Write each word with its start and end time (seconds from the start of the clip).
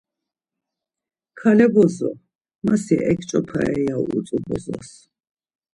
Kale 1.37 1.65
bozo, 1.73 2.09
ma 2.65 2.75
si 2.83 2.95
eǩç̌opare 3.11 3.77
ya 3.87 3.95
utzu 4.15 4.37
bozos. 4.47 4.89